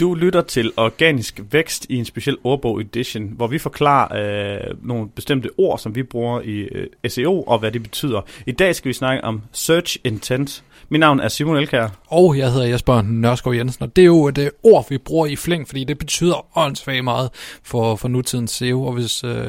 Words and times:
Du 0.00 0.14
lytter 0.14 0.40
til 0.40 0.72
Organisk 0.76 1.40
Vækst 1.50 1.86
i 1.88 1.96
en 1.96 2.04
speciel 2.04 2.36
ordbog 2.44 2.80
edition, 2.80 3.32
hvor 3.36 3.46
vi 3.46 3.58
forklarer 3.58 4.68
øh, 4.68 4.76
nogle 4.82 5.08
bestemte 5.08 5.48
ord, 5.58 5.78
som 5.78 5.94
vi 5.94 6.02
bruger 6.02 6.40
i 6.40 6.58
øh, 6.58 6.86
SEO, 7.08 7.42
og 7.42 7.58
hvad 7.58 7.72
det 7.72 7.82
betyder. 7.82 8.20
I 8.46 8.52
dag 8.52 8.74
skal 8.74 8.88
vi 8.88 8.92
snakke 8.92 9.24
om 9.24 9.42
Search 9.52 9.98
Intent. 10.04 10.64
Mit 10.92 11.00
navn 11.00 11.20
er 11.20 11.28
Simon 11.28 11.56
Elkær. 11.56 11.88
Og 12.06 12.38
jeg 12.38 12.52
hedder 12.52 12.66
Jesper 12.66 13.02
Nørskov 13.02 13.54
Jensen, 13.54 13.82
og 13.82 13.96
det 13.96 14.02
er 14.02 14.06
jo 14.06 14.26
et 14.26 14.38
øh, 14.38 14.50
ord, 14.62 14.88
vi 14.88 14.98
bruger 14.98 15.26
i 15.26 15.36
flæng, 15.36 15.68
fordi 15.68 15.84
det 15.84 15.98
betyder 15.98 16.58
åndssvagt 16.58 17.04
meget 17.04 17.30
for, 17.62 17.96
for 17.96 18.08
nutidens 18.08 18.50
SEO. 18.50 18.84
Og 18.84 18.92
hvis 18.92 19.24
øh, 19.24 19.46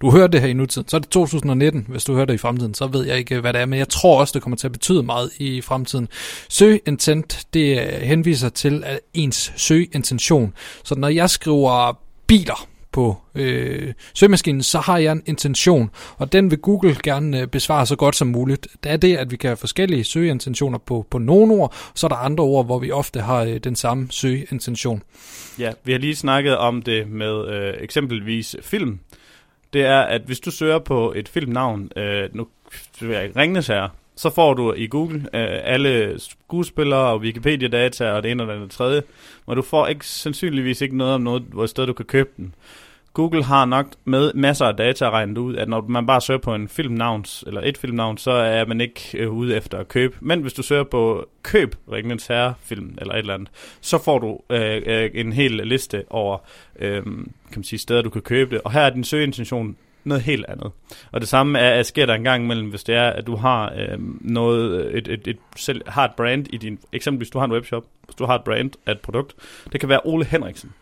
du 0.00 0.10
hører 0.10 0.26
det 0.26 0.40
her 0.40 0.48
i 0.48 0.52
nutiden, 0.52 0.88
så 0.88 0.96
er 0.96 1.00
det 1.00 1.08
2019. 1.08 1.86
Hvis 1.88 2.04
du 2.04 2.14
hører 2.14 2.24
det 2.24 2.34
i 2.34 2.38
fremtiden, 2.38 2.74
så 2.74 2.86
ved 2.86 3.06
jeg 3.06 3.18
ikke, 3.18 3.34
øh, 3.34 3.40
hvad 3.40 3.52
det 3.52 3.60
er, 3.60 3.66
men 3.66 3.78
jeg 3.78 3.88
tror 3.88 4.20
også, 4.20 4.32
det 4.34 4.42
kommer 4.42 4.56
til 4.56 4.66
at 4.66 4.72
betyde 4.72 5.02
meget 5.02 5.30
i 5.38 5.60
fremtiden. 5.60 6.08
Søg 6.48 6.82
intent, 6.86 7.46
det 7.54 7.80
øh, 7.80 8.00
henviser 8.00 8.48
til 8.48 8.82
at 8.86 9.00
ens 9.14 9.52
intention. 9.94 10.54
Så 10.84 10.94
når 10.94 11.08
jeg 11.08 11.30
skriver 11.30 11.98
biler, 12.26 12.68
på 12.94 13.16
øh, 13.34 13.94
søgemaskinen, 14.14 14.62
så 14.62 14.78
har 14.78 14.98
jeg 14.98 15.12
en 15.12 15.22
intention, 15.26 15.90
og 16.16 16.32
den 16.32 16.50
vil 16.50 16.58
Google 16.58 16.96
gerne 17.02 17.40
øh, 17.40 17.46
besvare 17.46 17.86
så 17.86 17.96
godt 17.96 18.16
som 18.16 18.28
muligt. 18.28 18.68
Det 18.84 18.92
er 18.92 18.96
det, 18.96 19.16
at 19.16 19.30
vi 19.30 19.36
kan 19.36 19.48
have 19.48 19.56
forskellige 19.56 20.04
søgeintentioner 20.04 20.78
på, 20.78 21.06
på 21.10 21.18
nogle 21.18 21.54
ord, 21.54 21.74
så 21.94 22.06
er 22.06 22.08
der 22.08 22.16
andre 22.16 22.44
ord, 22.44 22.64
hvor 22.64 22.78
vi 22.78 22.90
ofte 22.90 23.20
har 23.20 23.42
øh, 23.42 23.56
den 23.56 23.76
samme 23.76 24.06
søgeintention. 24.10 25.02
Ja, 25.58 25.72
vi 25.84 25.92
har 25.92 25.98
lige 25.98 26.16
snakket 26.16 26.56
om 26.56 26.82
det 26.82 27.08
med 27.08 27.48
øh, 27.48 27.74
eksempelvis 27.80 28.56
film. 28.62 29.00
Det 29.72 29.84
er, 29.84 30.00
at 30.00 30.22
hvis 30.26 30.40
du 30.40 30.50
søger 30.50 30.78
på 30.78 31.12
et 31.16 31.28
filmnavn, 31.28 31.90
øh, 31.96 32.28
nu 32.32 32.46
vil 33.00 33.10
jeg 33.10 33.36
Ringnes 33.36 33.66
her, 33.66 33.88
så 34.16 34.30
får 34.30 34.54
du 34.54 34.72
i 34.72 34.86
Google 34.86 35.16
øh, 35.16 35.60
alle 35.64 36.14
skuespillere 36.18 37.12
og 37.12 37.20
Wikipedia-data 37.20 38.12
og 38.12 38.22
det 38.22 38.30
ene 38.30 38.42
og 38.42 38.48
det 38.48 38.54
andet 38.54 38.70
tredje, 38.70 39.02
men 39.46 39.56
du 39.56 39.62
får 39.62 39.86
ikke 39.86 40.06
sandsynligvis 40.06 40.80
ikke 40.80 40.96
noget 40.96 41.14
om 41.14 41.20
noget, 41.20 41.42
hvor 41.42 41.66
sted 41.66 41.86
du 41.86 41.92
kan 41.92 42.06
købe 42.06 42.30
den. 42.36 42.54
Google 43.14 43.44
har 43.44 43.64
nok 43.64 43.86
med 44.04 44.32
masser 44.34 44.66
af 44.66 44.76
data 44.76 45.10
regnet 45.10 45.38
ud, 45.38 45.56
at 45.56 45.68
når 45.68 45.84
man 45.88 46.06
bare 46.06 46.20
søger 46.20 46.40
på 46.40 46.54
en 46.54 46.68
filmnavn, 46.68 47.24
eller 47.46 47.60
et 47.64 47.78
filmnavn, 47.78 48.18
så 48.18 48.30
er 48.30 48.66
man 48.66 48.80
ikke 48.80 49.10
øh, 49.14 49.30
ude 49.30 49.56
efter 49.56 49.78
at 49.78 49.88
købe. 49.88 50.16
Men 50.20 50.40
hvis 50.40 50.52
du 50.52 50.62
søger 50.62 50.84
på 50.84 51.28
køb 51.42 51.76
Ringens 51.92 52.26
Herre-film, 52.26 52.94
eller 52.98 53.14
et 53.14 53.18
eller 53.18 53.34
andet, 53.34 53.48
så 53.80 53.98
får 53.98 54.18
du 54.18 54.40
øh, 54.50 54.82
øh, 54.86 55.10
en 55.14 55.32
hel 55.32 55.52
liste 55.52 56.04
over 56.10 56.38
øh, 56.78 57.02
kan 57.02 57.24
man 57.56 57.64
sige, 57.64 57.78
steder, 57.78 58.02
du 58.02 58.10
kan 58.10 58.22
købe 58.22 58.54
det. 58.54 58.62
Og 58.64 58.72
her 58.72 58.80
er 58.80 58.90
din 58.90 59.04
søgeintention 59.04 59.76
noget 60.04 60.22
helt 60.22 60.44
andet. 60.48 60.70
Og 61.12 61.20
det 61.20 61.28
samme 61.28 61.58
er, 61.58 61.78
at 61.78 61.86
sker 61.86 62.06
der 62.06 62.14
en 62.14 62.24
gang 62.24 62.44
imellem, 62.44 62.68
hvis 62.68 62.84
det 62.84 62.94
er, 62.94 63.10
at 63.10 63.26
du 63.26 63.36
har 63.36 63.72
øh, 63.76 63.98
noget, 64.20 64.96
et, 64.96 65.08
et, 65.08 65.26
et, 65.26 65.38
selv, 65.56 65.82
har 65.86 66.04
et 66.04 66.14
brand 66.16 66.46
i 66.52 66.56
din, 66.56 66.78
eksempelvis 66.92 67.30
du 67.30 67.38
har 67.38 67.44
en 67.44 67.52
webshop, 67.52 67.84
hvis 68.04 68.14
du 68.14 68.24
har 68.24 68.34
et 68.34 68.44
brand 68.44 68.70
af 68.86 68.92
et 68.92 69.00
produkt, 69.00 69.34
det 69.72 69.80
kan 69.80 69.88
være 69.88 70.00
Ole 70.04 70.24
Henriksen, 70.24 70.72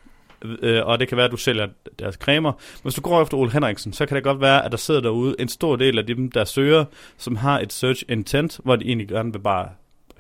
øh, 0.63 0.87
og 0.87 1.01
det 1.01 1.09
kan 1.09 1.17
være, 1.17 1.27
at 1.27 1.33
du 1.33 1.37
sælger 1.37 1.69
deres 1.99 2.15
cremer. 2.15 2.53
Hvis 2.83 2.95
du 2.95 3.01
går 3.01 3.23
efter 3.23 3.37
Ole 3.37 3.53
Henriksen, 3.53 3.93
så 3.93 4.07
kan 4.07 4.15
det 4.15 4.25
godt 4.25 4.41
være, 4.41 4.65
at 4.65 4.73
der 4.73 4.79
sidder 4.79 5.01
derude 5.01 5.37
en 5.39 5.49
stor 5.49 5.77
del 5.77 5.99
af 5.99 6.07
dem, 6.07 6.31
der 6.31 6.45
søger, 6.45 6.85
som 7.19 7.37
har 7.37 7.61
et 7.61 7.73
search 7.73 8.05
intent, 8.09 8.61
hvor 8.65 8.77
de 8.77 8.85
egentlig 8.85 9.09
gerne 9.09 9.33
vil 9.33 9.39
bare 9.39 9.69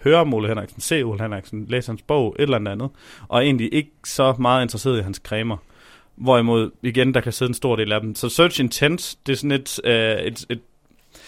høre 0.04 0.20
om 0.20 0.34
Ole 0.34 0.48
Henriksen, 0.48 0.80
se 0.80 1.02
Ole 1.02 1.22
Henriksen, 1.22 1.66
læse 1.68 1.88
hans 1.88 2.02
bog, 2.02 2.36
et 2.38 2.42
eller 2.42 2.70
andet, 2.70 2.90
og 3.28 3.44
egentlig 3.44 3.74
ikke 3.74 3.90
så 4.04 4.34
meget 4.38 4.62
interesseret 4.62 4.98
i 4.98 5.02
hans 5.02 5.20
cremer. 5.24 5.56
Hvorimod, 6.22 6.70
igen, 6.82 7.14
der 7.14 7.20
kan 7.20 7.32
sidde 7.32 7.50
en 7.50 7.54
stor 7.54 7.76
del 7.76 7.92
af 7.92 8.00
dem. 8.00 8.14
Så 8.14 8.28
search 8.28 8.60
intent, 8.60 9.16
det 9.26 9.32
er 9.32 9.36
sådan 9.36 9.52
et, 9.52 9.80
øh, 9.84 10.26
et, 10.26 10.46
et 10.50 10.60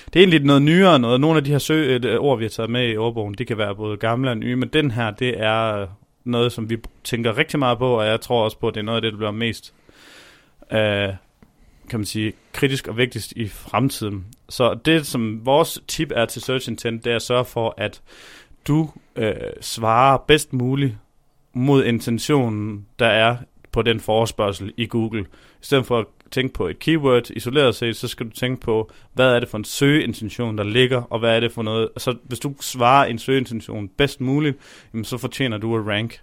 det 0.06 0.16
er 0.16 0.20
egentlig 0.20 0.40
noget 0.40 0.62
nyere 0.62 0.98
noget. 0.98 1.20
Nogle 1.20 1.36
af 1.36 1.44
de 1.44 1.50
her 1.50 1.58
sø, 1.58 1.74
øh, 1.74 1.96
et, 1.96 2.18
ord, 2.18 2.38
vi 2.38 2.44
har 2.44 2.48
taget 2.48 2.70
med 2.70 2.88
i 2.88 2.96
ordbogen, 2.96 3.34
det 3.34 3.46
kan 3.46 3.58
være 3.58 3.74
både 3.74 3.96
gamle 3.96 4.30
og 4.30 4.36
nye, 4.36 4.56
men 4.56 4.68
den 4.68 4.90
her, 4.90 5.10
det 5.10 5.40
er 5.40 5.86
noget, 6.24 6.52
som 6.52 6.70
vi 6.70 6.76
tænker 7.04 7.38
rigtig 7.38 7.58
meget 7.58 7.78
på, 7.78 7.98
og 7.98 8.06
jeg 8.06 8.20
tror 8.20 8.44
også 8.44 8.58
på, 8.58 8.68
at 8.68 8.74
det 8.74 8.80
er 8.80 8.84
noget 8.84 8.96
af 8.96 9.02
det, 9.02 9.12
der 9.12 9.18
bliver 9.18 9.30
mest, 9.30 9.74
øh, 10.72 11.08
kan 11.88 12.00
man 12.00 12.04
sige, 12.04 12.32
kritisk 12.52 12.88
og 12.88 12.96
vigtigst 12.96 13.32
i 13.32 13.48
fremtiden. 13.48 14.24
Så 14.48 14.78
det, 14.84 15.06
som 15.06 15.46
vores 15.46 15.82
tip 15.88 16.12
er 16.14 16.24
til 16.24 16.42
Search 16.42 16.70
Intent, 16.70 17.04
det 17.04 17.12
er 17.12 17.16
at 17.16 17.22
sørge 17.22 17.44
for, 17.44 17.74
at 17.76 18.02
du 18.68 18.90
øh, 19.16 19.32
svarer 19.60 20.18
bedst 20.18 20.52
muligt 20.52 20.94
mod 21.54 21.84
intentionen, 21.84 22.86
der 22.98 23.06
er 23.06 23.36
på 23.74 23.82
den 23.82 24.00
forespørgsel 24.00 24.72
i 24.76 24.86
Google. 24.86 25.20
I 25.20 25.24
stedet 25.60 25.86
for 25.86 25.98
at 25.98 26.06
tænke 26.30 26.54
på 26.54 26.68
et 26.68 26.78
keyword 26.78 27.30
isoleret 27.30 27.74
set, 27.74 27.96
så 27.96 28.08
skal 28.08 28.26
du 28.26 28.30
tænke 28.30 28.60
på, 28.60 28.90
hvad 29.12 29.34
er 29.34 29.40
det 29.40 29.48
for 29.48 29.58
en 29.58 29.64
søgeintention, 29.64 30.58
der 30.58 30.64
ligger, 30.64 31.02
og 31.02 31.18
hvad 31.18 31.36
er 31.36 31.40
det 31.40 31.52
for 31.52 31.62
noget. 31.62 31.88
Så 31.96 32.16
hvis 32.24 32.38
du 32.38 32.54
svarer 32.60 33.06
en 33.06 33.18
søgeintention 33.18 33.88
bedst 33.88 34.20
muligt, 34.20 34.56
jamen, 34.92 35.04
så 35.04 35.18
fortjener 35.18 35.58
du 35.58 35.76
at 35.78 35.86
rank 35.86 36.20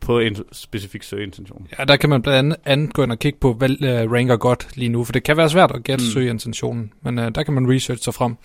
på 0.00 0.18
en 0.18 0.36
specifik 0.52 1.02
søgeintention. 1.02 1.68
Ja, 1.78 1.84
der 1.84 1.96
kan 1.96 2.10
man 2.10 2.22
blandt 2.22 2.38
andet, 2.38 2.58
andet 2.64 2.94
gå 2.94 3.02
ind 3.02 3.12
og 3.12 3.18
kigge 3.18 3.38
på, 3.38 3.52
hvad 3.52 3.70
uh, 3.70 4.12
ranker 4.12 4.36
godt 4.36 4.68
lige 4.76 4.88
nu, 4.88 5.04
for 5.04 5.12
det 5.12 5.22
kan 5.22 5.36
være 5.36 5.50
svært 5.50 5.70
at 5.74 5.84
gætte 5.84 6.04
mm. 6.04 6.10
søgeintentionen, 6.10 6.92
men 7.02 7.18
uh, 7.18 7.24
der 7.34 7.42
kan 7.42 7.54
man 7.54 7.70
research 7.74 8.02
sig 8.02 8.14
frem. 8.14 8.36